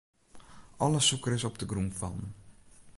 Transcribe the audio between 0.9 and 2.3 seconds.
sûker is op de grûn fallen.